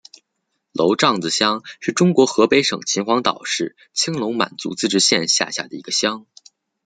[0.71, 6.25] 娄杖子乡是中国河北省秦皇岛市青龙满族自治县下辖的一个乡。